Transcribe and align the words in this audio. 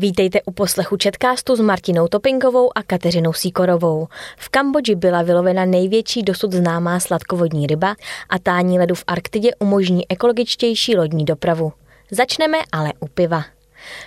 Vítejte 0.00 0.42
u 0.42 0.50
poslechu 0.50 0.96
Četkástu 0.96 1.56
s 1.56 1.60
Martinou 1.60 2.08
Topinkovou 2.08 2.70
a 2.74 2.82
Kateřinou 2.82 3.32
Síkorovou. 3.32 4.08
V 4.38 4.48
Kambodži 4.48 4.94
byla 4.94 5.22
vylovena 5.22 5.64
největší 5.64 6.22
dosud 6.22 6.52
známá 6.52 7.00
sladkovodní 7.00 7.66
ryba 7.66 7.94
a 8.28 8.38
tání 8.38 8.78
ledu 8.78 8.94
v 8.94 9.04
Arktidě 9.06 9.50
umožní 9.58 10.10
ekologičtější 10.10 10.96
lodní 10.96 11.24
dopravu. 11.24 11.72
Začneme 12.10 12.58
ale 12.72 12.92
u 13.00 13.06
piva. 13.08 13.44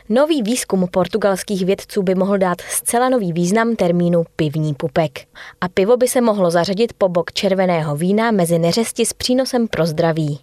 Nový 0.09 0.44
výzkum 0.44 0.88
portugalských 0.91 1.66
vědců 1.66 2.04
by 2.04 2.16
mohl 2.16 2.38
dát 2.38 2.62
zcela 2.62 3.10
nový 3.10 3.34
význam 3.34 3.75
termínu 3.75 4.23
pivní 4.36 4.73
pupek. 4.73 5.20
A 5.62 5.67
pivo 5.67 5.98
by 5.98 6.08
se 6.08 6.22
mohlo 6.22 6.52
zařadit 6.52 6.94
po 6.94 7.09
bok 7.09 7.34
červeného 7.34 7.95
vína 7.95 8.31
mezi 8.31 8.59
neřesti 8.59 9.05
s 9.05 9.14
přínosem 9.14 9.67
pro 9.67 9.86
zdraví. 9.86 10.39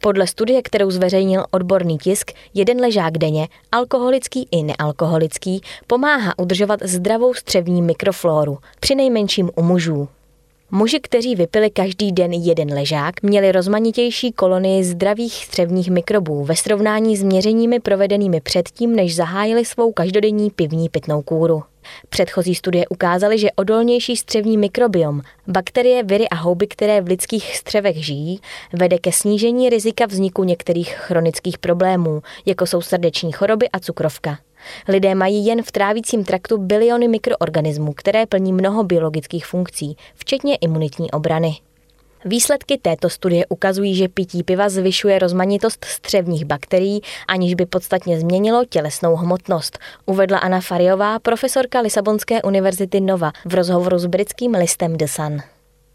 Podle 0.00 0.26
studie, 0.26 0.62
kterou 0.62 0.90
zveřejnil 0.90 1.44
odborný 1.50 1.98
tisk, 1.98 2.30
jeden 2.54 2.80
ležák 2.80 3.18
denně, 3.18 3.48
alkoholický 3.72 4.48
i 4.50 4.62
nealkoholický, 4.62 5.60
pomáhá 5.86 6.38
udržovat 6.38 6.80
zdravou 6.82 7.34
střevní 7.34 7.82
mikroflóru, 7.82 8.58
při 8.80 8.94
nejmenším 8.94 9.50
u 9.54 9.62
mužů. 9.62 10.08
Muži, 10.74 11.00
kteří 11.00 11.34
vypili 11.34 11.70
každý 11.70 12.12
den 12.12 12.32
jeden 12.32 12.72
ležák, 12.72 13.22
měli 13.22 13.52
rozmanitější 13.52 14.32
kolonii 14.32 14.84
zdravých 14.84 15.32
střevních 15.32 15.90
mikrobů 15.90 16.44
ve 16.44 16.56
srovnání 16.56 17.16
s 17.16 17.22
měřeními 17.22 17.80
provedenými 17.80 18.40
předtím, 18.40 18.96
než 18.96 19.16
zahájili 19.16 19.64
svou 19.64 19.92
každodenní 19.92 20.50
pivní 20.50 20.88
pitnou 20.88 21.22
kůru. 21.22 21.62
Předchozí 22.08 22.54
studie 22.54 22.84
ukázaly, 22.88 23.38
že 23.38 23.52
odolnější 23.56 24.16
střevní 24.16 24.58
mikrobiom, 24.58 25.20
bakterie, 25.46 26.02
viry 26.02 26.28
a 26.28 26.34
houby, 26.34 26.66
které 26.66 27.00
v 27.00 27.06
lidských 27.06 27.56
střevech 27.56 28.04
žijí, 28.04 28.40
vede 28.72 28.98
ke 28.98 29.12
snížení 29.12 29.70
rizika 29.70 30.06
vzniku 30.06 30.44
některých 30.44 30.94
chronických 30.94 31.58
problémů, 31.58 32.22
jako 32.46 32.66
jsou 32.66 32.80
srdeční 32.80 33.32
choroby 33.32 33.68
a 33.68 33.80
cukrovka. 33.80 34.38
Lidé 34.88 35.14
mají 35.14 35.46
jen 35.46 35.62
v 35.62 35.72
trávícím 35.72 36.24
traktu 36.24 36.58
biliony 36.58 37.08
mikroorganismů, 37.08 37.92
které 37.92 38.26
plní 38.26 38.52
mnoho 38.52 38.84
biologických 38.84 39.46
funkcí, 39.46 39.96
včetně 40.14 40.56
imunitní 40.56 41.10
obrany. 41.10 41.56
Výsledky 42.24 42.78
této 42.78 43.10
studie 43.10 43.46
ukazují, 43.46 43.94
že 43.94 44.08
pití 44.08 44.42
piva 44.42 44.68
zvyšuje 44.68 45.18
rozmanitost 45.18 45.84
střevních 45.84 46.44
bakterií, 46.44 47.00
aniž 47.28 47.54
by 47.54 47.66
podstatně 47.66 48.20
změnilo 48.20 48.64
tělesnou 48.64 49.16
hmotnost, 49.16 49.78
uvedla 50.06 50.38
Anna 50.38 50.60
Fariová, 50.60 51.18
profesorka 51.18 51.80
Lisabonské 51.80 52.42
univerzity 52.42 53.00
Nova 53.00 53.32
v 53.44 53.54
rozhovoru 53.54 53.98
s 53.98 54.06
britským 54.06 54.54
listem 54.54 54.96
The 54.96 55.06
Sun. 55.06 55.51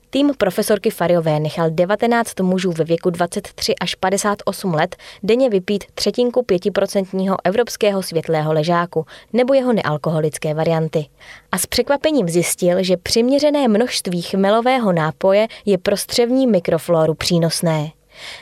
Tým 0.10 0.32
profesorky 0.38 0.90
Fariové 0.90 1.40
nechal 1.40 1.70
19 1.70 2.40
mužů 2.40 2.72
ve 2.72 2.84
věku 2.84 3.10
23 3.10 3.76
až 3.76 3.96
58 3.96 4.74
let 4.74 4.96
denně 5.24 5.50
vypít 5.50 5.84
třetinku 5.94 6.42
5% 6.42 7.36
evropského 7.44 8.04
světlého 8.04 8.54
ležáku 8.54 9.06
nebo 9.34 9.54
jeho 9.54 9.74
nealkoholické 9.74 10.54
varianty. 10.54 11.06
A 11.52 11.58
s 11.58 11.66
překvapením 11.66 12.30
zjistil, 12.30 12.84
že 12.84 12.98
přiměřené 12.98 13.68
množství 13.68 14.22
chmelového 14.22 14.92
nápoje 14.92 15.48
je 15.66 15.78
pro 15.78 15.98
střevní 15.98 16.48
mikrofloru 16.48 17.14
přínosné. 17.14 17.97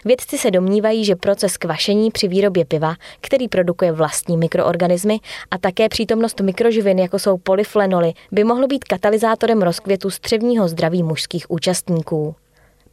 Vědci 0.06 0.38
se 0.38 0.52
domnívají, 0.52 1.06
že 1.06 1.16
proces 1.16 1.58
kvašení 1.58 2.12
při 2.12 2.28
výrobě 2.28 2.66
piva, 2.66 2.96
který 3.22 3.48
produkuje 3.48 3.92
vlastní 3.92 4.38
mikroorganismy 4.38 5.20
a 5.52 5.58
také 5.58 5.90
přítomnost 5.90 6.40
mikroživin, 6.40 7.00
jako 7.00 7.20
jsou 7.20 7.38
polyflenoly, 7.38 8.14
by 8.32 8.44
mohl 8.44 8.68
být 8.68 8.84
katalyzátorem 8.84 9.62
rozkvětu 9.62 10.10
střevního 10.10 10.68
zdraví 10.68 11.04
mužských 11.04 11.52
účastníků. 11.52 12.36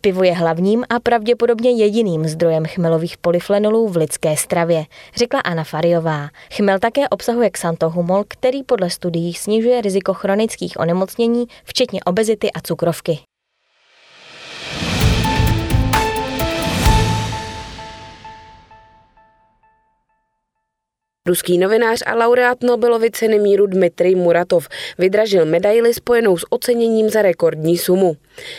Pivo 0.00 0.22
je 0.22 0.34
hlavním 0.34 0.84
a 0.88 1.00
pravděpodobně 1.00 1.70
jediným 1.70 2.28
zdrojem 2.28 2.64
chmelových 2.64 3.18
polyflenolů 3.18 3.88
v 3.88 3.96
lidské 3.96 4.36
stravě, 4.36 4.84
řekla 5.16 5.40
Anna 5.40 5.64
Fariová. 5.64 6.28
Chmel 6.56 6.78
také 6.78 7.08
obsahuje 7.08 7.50
xantohumol, 7.50 8.24
který 8.28 8.62
podle 8.62 8.90
studií 8.90 9.34
snižuje 9.34 9.80
riziko 9.80 10.14
chronických 10.14 10.80
onemocnění, 10.80 11.46
včetně 11.64 12.00
obezity 12.04 12.52
a 12.52 12.60
cukrovky. 12.60 13.18
Ruský 21.28 21.58
novinář 21.58 22.02
a 22.06 22.14
laureát 22.14 22.62
Nobelovy 22.62 23.10
ceny 23.10 23.38
míru 23.38 23.66
Dmitrij 23.66 24.14
Muratov 24.14 24.68
vydražil 24.98 25.44
medaili 25.44 25.94
spojenou 25.94 26.38
s 26.38 26.46
oceněním 26.50 27.10
za 27.10 27.22
rekordní 27.22 27.78
sumu. 27.78 28.16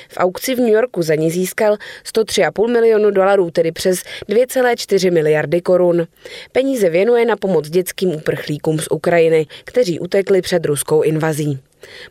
V 0.09 0.17
aukci 0.17 0.55
v 0.55 0.59
New 0.59 0.73
Yorku 0.73 1.01
za 1.01 1.15
ní 1.15 1.31
získal 1.31 1.77
103,5 2.05 2.71
milionu 2.71 3.11
dolarů, 3.11 3.51
tedy 3.51 3.71
přes 3.71 3.99
2,4 4.29 5.11
miliardy 5.13 5.61
korun. 5.61 6.07
Peníze 6.51 6.89
věnuje 6.89 7.25
na 7.25 7.35
pomoc 7.35 7.69
dětským 7.69 8.15
uprchlíkům 8.15 8.79
z 8.79 8.87
Ukrajiny, 8.91 9.47
kteří 9.63 9.99
utekli 9.99 10.41
před 10.41 10.65
ruskou 10.65 11.01
invazí. 11.01 11.59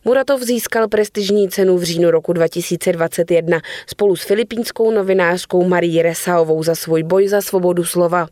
Muratov 0.05 0.43
získal 0.43 0.88
prestižní 0.88 1.49
cenu 1.49 1.78
v 1.78 1.83
říjnu 1.83 2.10
roku 2.10 2.33
2021 2.33 3.60
spolu 3.87 4.16
s 4.16 4.22
filipínskou 4.22 4.91
novinářkou 4.91 5.65
Marí 5.65 6.03
Resaovou 6.03 6.62
za 6.62 6.75
svůj 6.75 7.03
boj 7.03 7.28
za 7.28 7.41
svobodu 7.41 7.84
slova. 7.84 8.27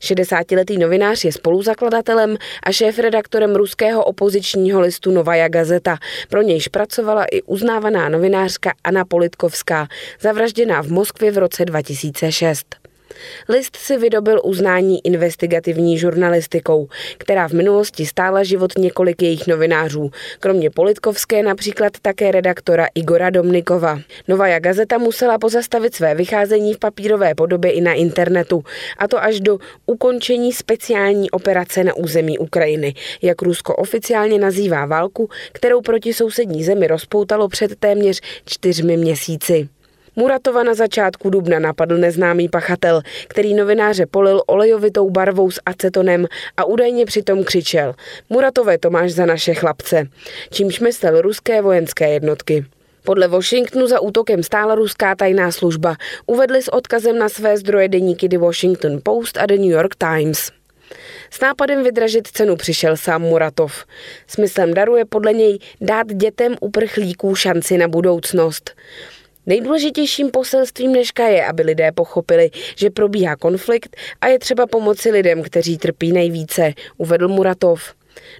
60-letý 0.00 0.78
novinář 0.78 1.24
je 1.24 1.32
spoluzakladatelem 1.32 2.36
a 2.62 2.72
šéf-redaktorem 2.72 3.56
ruského 3.56 4.04
opozičního 4.04 4.80
listu 4.80 5.10
Novaja 5.10 5.48
Gazeta. 5.48 5.98
Pro 6.28 6.42
nějž 6.42 6.68
pracovala 6.68 7.24
i 7.24 7.42
uznávaná 7.42 8.08
novinářka 8.08 8.72
Anna 8.84 9.04
Politkovská, 9.04 9.88
zavražděná 10.20 10.82
v 10.82 10.88
Moskvě 10.88 11.30
v 11.30 11.38
roce 11.38 11.64
2006. 11.64 12.85
List 13.48 13.76
si 13.76 13.96
vydobil 13.96 14.40
uznání 14.44 15.06
investigativní 15.06 15.98
žurnalistikou, 15.98 16.88
která 17.18 17.48
v 17.48 17.52
minulosti 17.52 18.06
stála 18.06 18.42
život 18.42 18.78
několik 18.78 19.22
jejich 19.22 19.46
novinářů, 19.46 20.10
kromě 20.40 20.70
Politkovské 20.70 21.42
například 21.42 21.92
také 22.02 22.32
redaktora 22.32 22.86
Igora 22.94 23.30
Domnikova. 23.30 24.00
Novaja 24.28 24.58
gazeta 24.58 24.98
musela 24.98 25.38
pozastavit 25.38 25.94
své 25.94 26.14
vycházení 26.14 26.74
v 26.74 26.78
papírové 26.78 27.34
podobě 27.34 27.70
i 27.70 27.80
na 27.80 27.92
internetu, 27.92 28.64
a 28.98 29.08
to 29.08 29.22
až 29.22 29.40
do 29.40 29.58
ukončení 29.86 30.52
speciální 30.52 31.30
operace 31.30 31.84
na 31.84 31.94
území 31.94 32.38
Ukrajiny, 32.38 32.94
jak 33.22 33.42
Rusko 33.42 33.76
oficiálně 33.76 34.38
nazývá 34.38 34.86
válku, 34.86 35.28
kterou 35.52 35.80
proti 35.80 36.12
sousední 36.12 36.64
zemi 36.64 36.86
rozpoutalo 36.86 37.48
před 37.48 37.76
téměř 37.76 38.20
čtyřmi 38.44 38.96
měsíci. 38.96 39.68
Muratova 40.18 40.62
na 40.62 40.74
začátku 40.74 41.30
dubna 41.30 41.58
napadl 41.58 41.98
neznámý 41.98 42.48
pachatel, 42.48 43.02
který 43.28 43.54
novináře 43.54 44.06
polil 44.06 44.42
olejovitou 44.46 45.10
barvou 45.10 45.50
s 45.50 45.60
acetonem 45.66 46.26
a 46.56 46.64
údajně 46.64 47.06
přitom 47.06 47.44
křičel 47.44 47.94
Muratové 48.30 48.78
to 48.78 48.90
máš 48.90 49.12
za 49.12 49.26
naše 49.26 49.54
chlapce, 49.54 50.08
čímž 50.50 50.80
myslel 50.80 51.20
ruské 51.20 51.62
vojenské 51.62 52.12
jednotky. 52.12 52.64
Podle 53.04 53.28
Washingtonu 53.28 53.86
za 53.86 54.00
útokem 54.00 54.42
stála 54.42 54.74
ruská 54.74 55.14
tajná 55.14 55.52
služba. 55.52 55.96
Uvedli 56.26 56.62
s 56.62 56.72
odkazem 56.72 57.18
na 57.18 57.28
své 57.28 57.58
zdroje 57.58 57.88
deníky 57.88 58.28
The 58.28 58.38
Washington 58.38 59.00
Post 59.02 59.38
a 59.38 59.46
The 59.46 59.56
New 59.56 59.70
York 59.70 59.94
Times. 59.96 60.50
S 61.30 61.40
nápadem 61.40 61.82
vydražit 61.82 62.28
cenu 62.28 62.56
přišel 62.56 62.96
sám 62.96 63.22
Muratov. 63.22 63.84
Smyslem 64.26 64.74
daru 64.74 64.96
je 64.96 65.04
podle 65.04 65.32
něj 65.32 65.58
dát 65.80 66.06
dětem 66.06 66.56
uprchlíků 66.60 67.34
šanci 67.34 67.78
na 67.78 67.88
budoucnost. 67.88 68.70
Nejdůležitějším 69.46 70.30
poselstvím 70.30 70.92
dneška 70.92 71.26
je, 71.26 71.46
aby 71.46 71.62
lidé 71.62 71.92
pochopili, 71.92 72.50
že 72.76 72.90
probíhá 72.90 73.36
konflikt 73.36 73.96
a 74.20 74.26
je 74.26 74.38
třeba 74.38 74.66
pomoci 74.66 75.10
lidem, 75.10 75.42
kteří 75.42 75.78
trpí 75.78 76.12
nejvíce, 76.12 76.72
uvedl 76.96 77.28
Muratov. 77.28 77.94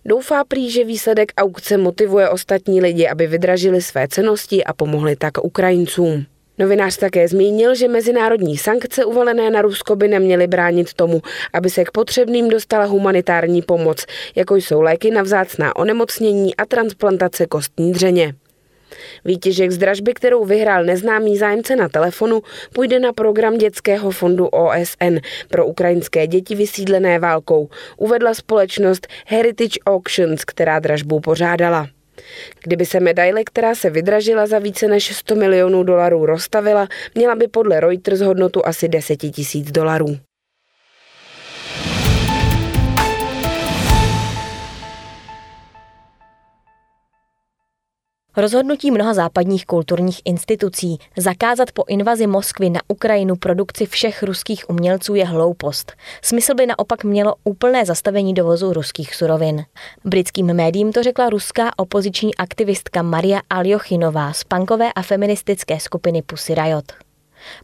Doufá 0.04 0.44
prý, 0.44 0.70
že 0.70 0.84
výsledek 0.84 1.32
aukce 1.36 1.76
motivuje 1.76 2.28
ostatní 2.28 2.80
lidi, 2.80 3.08
aby 3.08 3.26
vydražili 3.26 3.82
své 3.82 4.08
cenosti 4.08 4.64
a 4.64 4.72
pomohli 4.72 5.16
tak 5.16 5.44
Ukrajincům. 5.44 6.26
Novinář 6.58 6.96
také 6.96 7.28
zmínil, 7.28 7.74
že 7.74 7.88
mezinárodní 7.88 8.56
sankce 8.56 9.04
uvalené 9.04 9.50
na 9.50 9.62
Rusko 9.62 9.96
by 9.96 10.08
neměly 10.08 10.46
bránit 10.46 10.94
tomu, 10.94 11.22
aby 11.52 11.70
se 11.70 11.84
k 11.84 11.90
potřebným 11.90 12.48
dostala 12.48 12.84
humanitární 12.84 13.62
pomoc, 13.62 14.04
jako 14.34 14.56
jsou 14.56 14.80
léky 14.80 15.10
na 15.10 15.22
vzácná 15.22 15.76
onemocnění 15.76 16.56
a 16.56 16.66
transplantace 16.66 17.46
kostní 17.46 17.92
dřeně. 17.92 18.34
Výtěžek 19.24 19.70
z 19.70 19.78
dražby, 19.78 20.14
kterou 20.14 20.44
vyhrál 20.44 20.84
neznámý 20.84 21.36
zájemce 21.36 21.76
na 21.76 21.88
telefonu, 21.88 22.42
půjde 22.72 22.98
na 22.98 23.12
program 23.12 23.58
dětského 23.58 24.10
fondu 24.10 24.46
OSN 24.46 25.16
pro 25.48 25.66
ukrajinské 25.66 26.26
děti 26.26 26.54
vysídlené 26.54 27.18
válkou, 27.18 27.68
uvedla 27.96 28.34
společnost 28.34 29.06
Heritage 29.26 29.80
Auctions, 29.86 30.44
která 30.44 30.78
dražbu 30.78 31.20
pořádala. 31.20 31.88
Kdyby 32.62 32.86
se 32.86 33.00
medaile, 33.00 33.44
která 33.44 33.74
se 33.74 33.90
vydražila 33.90 34.46
za 34.46 34.58
více 34.58 34.88
než 34.88 35.16
100 35.16 35.34
milionů 35.34 35.82
dolarů, 35.82 36.26
rozstavila, 36.26 36.88
měla 37.14 37.34
by 37.34 37.48
podle 37.48 37.80
Reuters 37.80 38.20
hodnotu 38.20 38.66
asi 38.66 38.88
10 38.88 39.16
tisíc 39.16 39.70
dolarů. 39.70 40.18
Rozhodnutí 48.38 48.90
mnoha 48.90 49.14
západních 49.14 49.66
kulturních 49.66 50.20
institucí 50.24 50.98
zakázat 51.16 51.72
po 51.72 51.84
invazi 51.88 52.26
Moskvy 52.26 52.70
na 52.70 52.80
Ukrajinu 52.88 53.36
produkci 53.36 53.86
všech 53.86 54.22
ruských 54.22 54.70
umělců 54.70 55.14
je 55.14 55.24
hloupost. 55.24 55.92
Smysl 56.22 56.54
by 56.54 56.66
naopak 56.66 57.04
mělo 57.04 57.34
úplné 57.44 57.86
zastavení 57.86 58.34
dovozu 58.34 58.72
ruských 58.72 59.14
surovin. 59.14 59.64
Britským 60.04 60.46
médiím 60.46 60.92
to 60.92 61.02
řekla 61.02 61.30
ruská 61.30 61.70
opoziční 61.76 62.34
aktivistka 62.34 63.02
Maria 63.02 63.40
Aljochinová 63.50 64.32
z 64.32 64.44
punkové 64.44 64.92
a 64.92 65.02
feministické 65.02 65.80
skupiny 65.80 66.22
Pussy 66.22 66.54
Riot. 66.54 66.92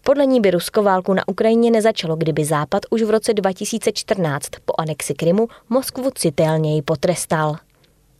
Podle 0.03 0.27
ní 0.27 0.41
by 0.41 0.51
Rusko 0.51 0.83
válku 0.83 1.15
na 1.15 1.29
Ukrajině 1.29 1.71
nezačalo, 1.71 2.17
kdyby 2.17 2.45
Západ 2.45 2.83
už 2.91 3.03
v 3.03 3.11
roce 3.11 3.35
2014 3.35 4.49
po 4.65 4.75
anexi 4.79 5.15
Krymu 5.15 5.49
Moskvu 5.69 6.11
citelněji 6.15 6.83
potrestal. 6.83 7.57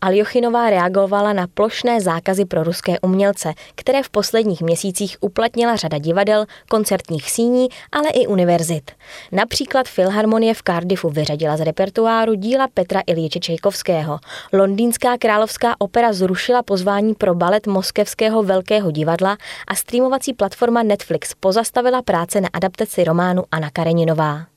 Aljochinová 0.03 0.69
reagovala 0.69 1.33
na 1.33 1.47
plošné 1.47 2.01
zákazy 2.01 2.45
pro 2.45 2.63
ruské 2.63 2.99
umělce, 2.99 3.53
které 3.75 4.03
v 4.03 4.09
posledních 4.09 4.61
měsících 4.61 5.17
uplatnila 5.21 5.75
řada 5.75 5.97
divadel, 5.97 6.45
koncertních 6.69 7.31
síní, 7.31 7.67
ale 7.91 8.09
i 8.09 8.27
univerzit. 8.27 8.91
Například 9.31 9.87
Filharmonie 9.87 10.53
v 10.53 10.63
Cardiffu 10.63 11.09
vyřadila 11.09 11.57
z 11.57 11.61
repertoáru 11.61 12.33
díla 12.33 12.67
Petra 12.73 13.01
Iljiče 13.07 13.39
Čejkovského. 13.39 14.19
Londýnská 14.53 15.17
královská 15.17 15.75
opera 15.79 16.13
zrušila 16.13 16.63
pozvání 16.63 17.15
pro 17.15 17.35
balet 17.35 17.67
Moskevského 17.67 18.43
velkého 18.43 18.91
divadla 18.91 19.37
a 19.67 19.75
streamovací 19.75 20.33
platforma 20.33 20.83
Netflix 20.83 21.33
pozastavila 21.39 22.01
práce 22.01 22.41
na 22.41 22.49
adaptaci 22.53 23.03
románu 23.03 23.43
Anna 23.51 23.69
Kareninová. 23.69 24.52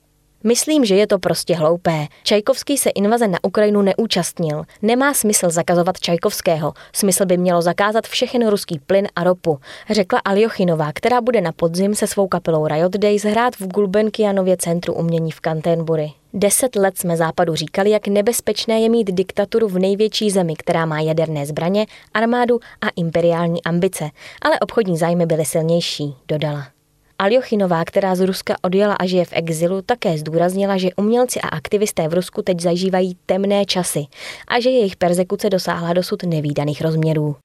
Myslím, 0.47 0.85
že 0.85 0.95
je 0.95 1.07
to 1.07 1.19
prostě 1.19 1.55
hloupé. 1.55 2.07
Čajkovský 2.23 2.77
se 2.77 2.89
invaze 2.89 3.27
na 3.27 3.39
Ukrajinu 3.43 3.81
neúčastnil. 3.81 4.63
Nemá 4.81 5.13
smysl 5.13 5.49
zakazovat 5.49 5.99
Čajkovského. 5.99 6.73
Smysl 6.93 7.25
by 7.25 7.37
mělo 7.37 7.61
zakázat 7.61 8.07
všechen 8.07 8.47
ruský 8.47 8.79
plyn 8.79 9.07
a 9.15 9.23
ropu, 9.23 9.59
řekla 9.89 10.19
Aljochinová, 10.25 10.91
která 10.93 11.21
bude 11.21 11.41
na 11.41 11.51
podzim 11.51 11.95
se 11.95 12.07
svou 12.07 12.27
kapelou 12.27 12.67
Riot 12.67 12.91
Days 12.91 13.23
hrát 13.23 13.55
v 13.55 13.67
Gulbenkianově 13.67 14.57
centru 14.57 14.93
umění 14.93 15.31
v 15.31 15.41
Canterbury. 15.41 16.11
Deset 16.33 16.75
let 16.75 16.97
jsme 16.97 17.17
západu 17.17 17.55
říkali, 17.55 17.89
jak 17.89 18.07
nebezpečné 18.07 18.79
je 18.81 18.89
mít 18.89 19.11
diktaturu 19.11 19.67
v 19.67 19.79
největší 19.79 20.31
zemi, 20.31 20.55
která 20.55 20.85
má 20.85 20.99
jaderné 20.99 21.45
zbraně, 21.45 21.85
armádu 22.13 22.59
a 22.81 22.89
imperiální 22.95 23.63
ambice, 23.63 24.09
ale 24.41 24.59
obchodní 24.59 24.97
zájmy 24.97 25.25
byly 25.25 25.45
silnější, 25.45 26.15
dodala. 26.27 26.76
Aljochinová, 27.19 27.85
která 27.85 28.15
z 28.15 28.25
Ruska 28.25 28.55
odjela 28.61 28.93
a 28.93 29.05
žije 29.05 29.25
v 29.25 29.33
exilu, 29.33 29.81
také 29.81 30.17
zdůraznila, 30.17 30.77
že 30.77 30.89
umělci 30.97 31.41
a 31.41 31.47
aktivisté 31.47 32.07
v 32.07 32.13
Rusku 32.13 32.41
teď 32.41 32.59
zažívají 32.59 33.17
temné 33.25 33.65
časy 33.65 34.05
a 34.47 34.59
že 34.59 34.69
jejich 34.69 34.95
persekuce 34.95 35.49
dosáhla 35.49 35.93
dosud 35.93 36.23
nevýdaných 36.23 36.81
rozměrů. 36.81 37.35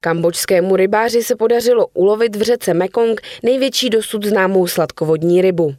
Kambočskému 0.00 0.76
rybáři 0.76 1.22
se 1.22 1.36
podařilo 1.36 1.86
ulovit 1.86 2.36
v 2.36 2.42
řece 2.42 2.74
Mekong 2.74 3.20
největší 3.42 3.90
dosud 3.90 4.24
známou 4.24 4.66
sladkovodní 4.66 5.42
rybu. 5.42 5.74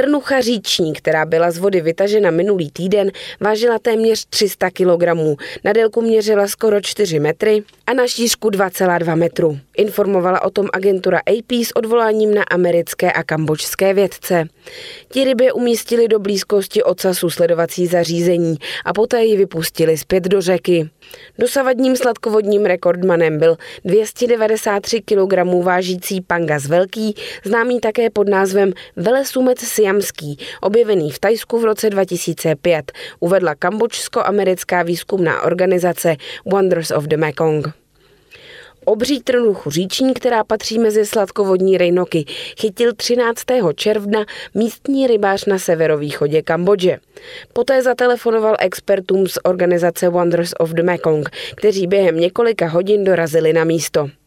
Trnucha 0.00 0.40
říční, 0.40 0.92
která 0.92 1.24
byla 1.24 1.50
z 1.50 1.58
vody 1.58 1.80
vytažena 1.80 2.30
minulý 2.30 2.70
týden, 2.70 3.10
vážila 3.40 3.78
téměř 3.78 4.26
300 4.30 4.70
kg. 4.70 5.04
Na 5.64 5.72
délku 5.72 6.02
měřila 6.02 6.48
skoro 6.48 6.80
4 6.80 7.20
metry 7.20 7.62
a 7.86 7.92
na 7.92 8.06
šířku 8.06 8.50
2,2 8.50 9.16
metru. 9.16 9.58
Informovala 9.76 10.42
o 10.42 10.50
tom 10.50 10.68
agentura 10.72 11.18
AP 11.18 11.52
s 11.52 11.76
odvoláním 11.76 12.34
na 12.34 12.42
americké 12.42 13.12
a 13.12 13.22
kambočské 13.22 13.94
vědce. 13.94 14.44
Ti 15.12 15.24
ryby 15.24 15.52
umístili 15.52 16.08
do 16.08 16.18
blízkosti 16.18 16.82
ocasu 16.82 17.30
sledovací 17.30 17.86
zařízení 17.86 18.56
a 18.84 18.92
poté 18.92 19.24
ji 19.24 19.36
vypustili 19.36 19.98
zpět 19.98 20.24
do 20.24 20.40
řeky. 20.40 20.90
Dosavadním 21.38 21.96
sladkovodním 21.96 22.64
rekordmanem 22.64 23.38
byl 23.38 23.56
293 23.84 25.00
kg 25.00 25.62
vážící 25.62 26.20
pangas 26.20 26.66
velký, 26.66 27.14
známý 27.44 27.80
také 27.80 28.10
pod 28.10 28.28
názvem 28.28 28.72
velesumec 28.96 29.58
siamský, 29.90 30.38
objevený 30.60 31.10
v 31.10 31.18
Tajsku 31.18 31.58
v 31.58 31.64
roce 31.64 31.90
2005, 31.90 32.92
uvedla 33.20 33.54
kambočsko-americká 33.54 34.82
výzkumná 34.82 35.42
organizace 35.42 36.16
Wonders 36.46 36.90
of 36.90 37.04
the 37.04 37.16
Mekong. 37.16 37.68
Obří 38.84 39.20
trnuchu 39.20 39.70
říční, 39.70 40.14
která 40.14 40.44
patří 40.44 40.78
mezi 40.78 41.06
sladkovodní 41.06 41.78
rejnoky, 41.78 42.24
chytil 42.60 42.92
13. 42.92 43.42
června 43.74 44.24
místní 44.54 45.06
rybář 45.06 45.44
na 45.44 45.58
severovýchodě 45.58 46.42
Kambodže. 46.42 46.98
Poté 47.52 47.82
zatelefonoval 47.82 48.56
expertům 48.58 49.26
z 49.26 49.38
organizace 49.44 50.08
Wonders 50.08 50.52
of 50.58 50.70
the 50.70 50.82
Mekong, 50.82 51.30
kteří 51.56 51.86
během 51.86 52.16
několika 52.16 52.68
hodin 52.68 53.04
dorazili 53.04 53.52
na 53.52 53.64
místo. 53.64 54.19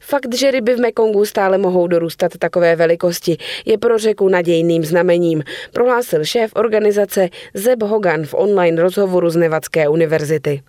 Fakt, 0.00 0.34
že 0.34 0.50
ryby 0.50 0.74
v 0.74 0.80
Mekongu 0.80 1.24
stále 1.24 1.58
mohou 1.58 1.86
dorůstat 1.86 2.32
takové 2.38 2.76
velikosti, 2.76 3.36
je 3.64 3.78
pro 3.78 3.98
řeku 3.98 4.28
nadějným 4.28 4.84
znamením, 4.84 5.42
prohlásil 5.72 6.24
šéf 6.24 6.50
organizace 6.54 7.28
Zeb 7.54 7.82
Hogan 7.82 8.26
v 8.26 8.34
online 8.34 8.82
rozhovoru 8.82 9.30
z 9.30 9.36
Nevadské 9.36 9.88
univerzity. 9.88 10.62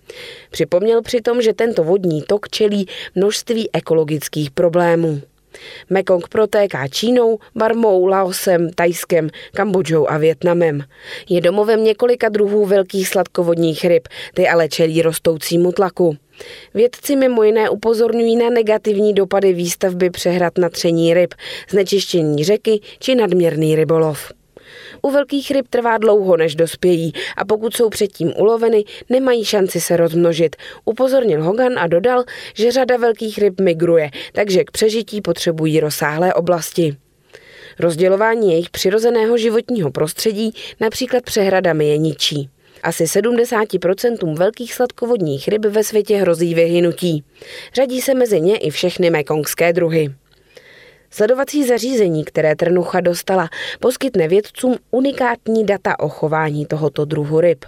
Připomněl 0.50 1.02
přitom, 1.02 1.42
že 1.42 1.52
tento 1.52 1.84
vodní 1.84 2.22
tok 2.22 2.48
čelí 2.48 2.86
množství 3.14 3.70
ekologických 3.72 4.50
problémů. 4.50 5.20
Mekong 5.90 6.28
protéká 6.28 6.88
Čínou, 6.88 7.38
Barmou, 7.54 8.06
Laosem, 8.06 8.70
Tajskem, 8.70 9.30
Kambodžou 9.54 10.10
a 10.10 10.18
Větnamem. 10.18 10.82
Je 11.28 11.40
domovem 11.40 11.84
několika 11.84 12.28
druhů 12.28 12.66
velkých 12.66 13.08
sladkovodních 13.08 13.84
ryb, 13.84 14.08
ty 14.34 14.48
ale 14.48 14.68
čelí 14.68 15.02
rostoucímu 15.02 15.72
tlaku. 15.72 16.16
Vědci 16.74 17.16
mimo 17.16 17.42
jiné 17.42 17.70
upozorňují 17.70 18.36
na 18.36 18.50
negativní 18.50 19.14
dopady 19.14 19.52
výstavby 19.52 20.10
přehrad 20.10 20.58
na 20.58 20.68
tření 20.68 21.14
ryb, 21.14 21.34
znečištění 21.70 22.44
řeky 22.44 22.80
či 22.98 23.14
nadměrný 23.14 23.76
rybolov. 23.76 24.37
U 25.02 25.10
velkých 25.10 25.50
ryb 25.50 25.68
trvá 25.70 25.98
dlouho, 25.98 26.36
než 26.36 26.54
dospějí 26.54 27.12
a 27.36 27.44
pokud 27.44 27.76
jsou 27.76 27.88
předtím 27.88 28.32
uloveny, 28.36 28.84
nemají 29.10 29.44
šanci 29.44 29.80
se 29.80 29.96
rozmnožit. 29.96 30.56
Upozornil 30.84 31.44
Hogan 31.44 31.78
a 31.78 31.86
dodal, 31.86 32.24
že 32.54 32.72
řada 32.72 32.96
velkých 32.96 33.38
ryb 33.38 33.60
migruje, 33.60 34.10
takže 34.32 34.64
k 34.64 34.70
přežití 34.70 35.20
potřebují 35.20 35.80
rozsáhlé 35.80 36.34
oblasti. 36.34 36.96
Rozdělování 37.78 38.52
jejich 38.52 38.70
přirozeného 38.70 39.38
životního 39.38 39.90
prostředí 39.90 40.52
například 40.80 41.24
přehradami 41.24 41.88
je 41.88 41.98
ničí. 41.98 42.50
Asi 42.82 43.04
70% 43.04 44.36
velkých 44.36 44.74
sladkovodních 44.74 45.48
ryb 45.48 45.64
ve 45.64 45.84
světě 45.84 46.16
hrozí 46.16 46.54
vyhynutí. 46.54 47.24
Řadí 47.74 48.00
se 48.00 48.14
mezi 48.14 48.40
ně 48.40 48.56
i 48.56 48.70
všechny 48.70 49.10
mekongské 49.10 49.72
druhy. 49.72 50.14
Sledovací 51.10 51.64
zařízení, 51.66 52.24
které 52.24 52.56
Trnucha 52.56 53.00
dostala, 53.00 53.48
poskytne 53.80 54.28
vědcům 54.28 54.76
unikátní 54.90 55.66
data 55.66 56.00
o 56.00 56.08
chování 56.08 56.66
tohoto 56.66 57.04
druhu 57.04 57.40
ryb. 57.40 57.64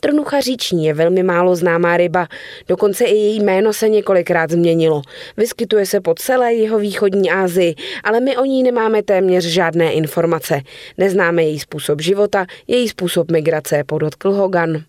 Trnucha 0.00 0.40
říční 0.40 0.86
je 0.86 0.94
velmi 0.94 1.22
málo 1.22 1.56
známá 1.56 1.96
ryba, 1.96 2.28
dokonce 2.68 3.04
i 3.04 3.14
její 3.14 3.40
jméno 3.40 3.72
se 3.72 3.88
několikrát 3.88 4.50
změnilo. 4.50 5.02
Vyskytuje 5.36 5.86
se 5.86 6.00
po 6.00 6.14
celé 6.14 6.54
jeho 6.54 6.78
východní 6.78 7.30
Asii, 7.30 7.74
ale 8.04 8.20
my 8.20 8.36
o 8.36 8.44
ní 8.44 8.62
nemáme 8.62 9.02
téměř 9.02 9.44
žádné 9.44 9.92
informace. 9.92 10.60
Neznáme 10.98 11.42
její 11.42 11.58
způsob 11.58 12.00
života, 12.00 12.46
její 12.66 12.88
způsob 12.88 13.30
migrace, 13.30 13.84
podotkl 13.84 14.32
Hogan. 14.32 14.82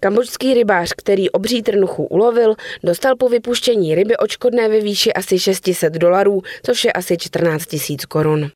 Kambodžský 0.00 0.54
rybář, 0.54 0.92
který 0.96 1.30
obří 1.30 1.62
trnuchu 1.62 2.04
ulovil, 2.04 2.54
dostal 2.82 3.16
po 3.16 3.28
vypuštění 3.28 3.94
ryby 3.94 4.16
očkodné 4.16 4.68
ve 4.68 4.80
výši 4.80 5.12
asi 5.12 5.38
600 5.38 5.92
dolarů, 5.92 6.42
což 6.62 6.84
je 6.84 6.92
asi 6.92 7.16
14 7.16 7.66
tisíc 7.66 8.04
korun. 8.04 8.50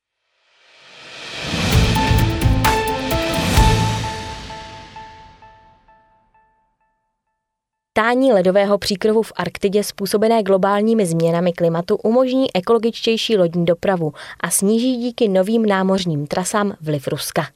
Tání 7.95 8.33
ledového 8.33 8.77
příkrovu 8.77 9.21
v 9.21 9.31
Arktidě 9.35 9.83
způsobené 9.83 10.43
globálními 10.43 11.05
změnami 11.05 11.53
klimatu 11.53 11.95
umožní 11.95 12.55
ekologičtější 12.55 13.37
lodní 13.37 13.65
dopravu 13.65 14.13
a 14.39 14.49
sníží 14.49 14.97
díky 14.97 15.27
novým 15.27 15.65
námořním 15.65 16.27
trasám 16.27 16.73
vliv 16.81 17.07
Ruska. 17.07 17.47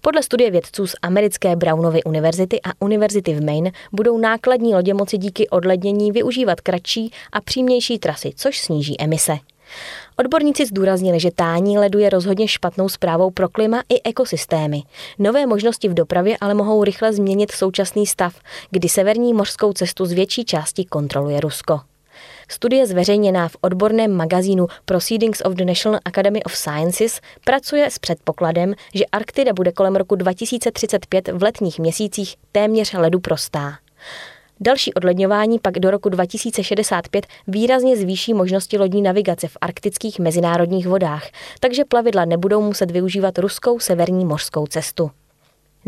Podle 0.00 0.22
studie 0.22 0.50
vědců 0.50 0.86
z 0.86 0.94
americké 1.02 1.56
Brownovy 1.56 2.02
univerzity 2.02 2.60
a 2.62 2.70
univerzity 2.80 3.34
v 3.34 3.44
Maine 3.44 3.70
budou 3.92 4.18
nákladní 4.18 4.74
lodě 4.74 4.94
moci 4.94 5.18
díky 5.18 5.48
odlednění 5.48 6.12
využívat 6.12 6.60
kratší 6.60 7.12
a 7.32 7.40
přímější 7.40 7.98
trasy, 7.98 8.32
což 8.36 8.60
sníží 8.60 9.00
emise. 9.00 9.38
Odborníci 10.16 10.66
zdůraznili, 10.66 11.20
že 11.20 11.30
tání 11.30 11.78
ledu 11.78 11.98
je 11.98 12.10
rozhodně 12.10 12.48
špatnou 12.48 12.88
zprávou 12.88 13.30
pro 13.30 13.48
klima 13.48 13.82
i 13.88 14.02
ekosystémy. 14.04 14.82
Nové 15.18 15.46
možnosti 15.46 15.88
v 15.88 15.94
dopravě 15.94 16.36
ale 16.40 16.54
mohou 16.54 16.84
rychle 16.84 17.12
změnit 17.12 17.52
současný 17.52 18.06
stav, 18.06 18.40
kdy 18.70 18.88
severní 18.88 19.34
mořskou 19.34 19.72
cestu 19.72 20.06
z 20.06 20.12
větší 20.12 20.44
části 20.44 20.84
kontroluje 20.84 21.40
Rusko. 21.40 21.80
Studie 22.50 22.86
zveřejněná 22.86 23.48
v 23.48 23.56
odborném 23.60 24.16
magazínu 24.16 24.66
Proceedings 24.84 25.40
of 25.44 25.54
the 25.54 25.64
National 25.64 26.00
Academy 26.04 26.42
of 26.42 26.56
Sciences 26.56 27.20
pracuje 27.44 27.90
s 27.90 27.98
předpokladem, 27.98 28.74
že 28.94 29.06
Arktida 29.06 29.52
bude 29.52 29.72
kolem 29.72 29.96
roku 29.96 30.14
2035 30.14 31.28
v 31.28 31.42
letních 31.42 31.78
měsících 31.78 32.36
téměř 32.52 32.92
ledu 32.92 33.20
prostá. 33.20 33.78
Další 34.60 34.94
odledňování 34.94 35.58
pak 35.58 35.78
do 35.78 35.90
roku 35.90 36.08
2065 36.08 37.26
výrazně 37.46 37.96
zvýší 37.96 38.34
možnosti 38.34 38.78
lodní 38.78 39.02
navigace 39.02 39.48
v 39.48 39.56
arktických 39.60 40.18
mezinárodních 40.18 40.86
vodách, 40.86 41.26
takže 41.60 41.84
plavidla 41.84 42.24
nebudou 42.24 42.62
muset 42.62 42.90
využívat 42.90 43.38
ruskou 43.38 43.78
severní 43.78 44.24
mořskou 44.24 44.66
cestu. 44.66 45.10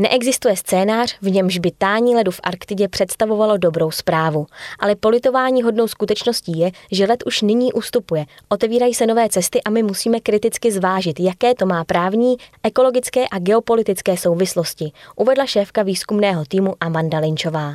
Neexistuje 0.01 0.57
scénář, 0.57 1.17
v 1.23 1.31
němž 1.31 1.59
by 1.59 1.71
tání 1.79 2.17
ledu 2.17 2.31
v 2.31 2.41
Arktidě 2.43 2.89
představovalo 2.89 3.57
dobrou 3.57 3.91
zprávu, 3.91 4.47
ale 4.79 4.97
politování 4.97 5.63
hodnou 5.63 5.89
skutečností 5.89 6.59
je, 6.59 6.71
že 6.93 7.07
led 7.07 7.23
už 7.27 7.43
nyní 7.43 7.73
ustupuje, 7.73 8.25
otevírají 8.49 8.95
se 8.95 9.07
nové 9.07 9.29
cesty 9.29 9.63
a 9.63 9.71
my 9.71 9.83
musíme 9.83 10.21
kriticky 10.21 10.73
zvážit, 10.73 11.21
jaké 11.21 11.55
to 11.55 11.67
má 11.67 11.85
právní, 11.85 12.37
ekologické 12.63 13.25
a 13.31 13.39
geopolitické 13.39 14.17
souvislosti, 14.17 14.93
uvedla 15.17 15.47
šéfka 15.47 15.83
výzkumného 15.83 16.45
týmu 16.45 16.75
Amanda 16.81 17.19
Linčová. 17.19 17.75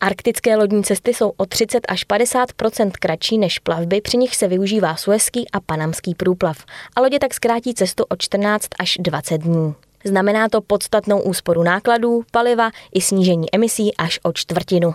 Arktické 0.00 0.56
lodní 0.56 0.84
cesty 0.84 1.14
jsou 1.14 1.32
o 1.36 1.46
30 1.46 1.80
až 1.88 2.06
50% 2.06 2.90
kratší 3.00 3.38
než 3.38 3.58
plavby, 3.58 4.00
při 4.00 4.16
nich 4.16 4.36
se 4.36 4.48
využívá 4.48 4.96
suezský 4.96 5.50
a 5.50 5.60
panamský 5.60 6.14
průplav 6.14 6.64
a 6.96 7.00
lodě 7.00 7.18
tak 7.18 7.34
zkrátí 7.34 7.74
cestu 7.74 8.04
o 8.08 8.16
14 8.16 8.68
až 8.78 8.96
20 9.00 9.38
dní. 9.38 9.74
Znamená 10.04 10.48
to 10.48 10.60
podstatnou 10.60 11.20
úsporu 11.20 11.62
nákladů, 11.62 12.22
paliva 12.30 12.70
i 12.94 13.00
snížení 13.00 13.54
emisí 13.54 13.96
až 13.96 14.20
o 14.22 14.32
čtvrtinu. 14.32 14.94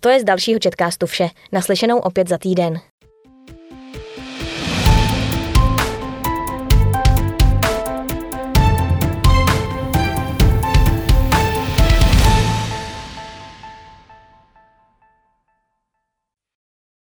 To 0.00 0.08
je 0.08 0.20
z 0.20 0.24
dalšího 0.24 0.60
četkástu 0.60 1.06
vše. 1.06 1.28
Naslyšenou 1.52 1.98
opět 1.98 2.28
za 2.28 2.38
týden. 2.38 2.80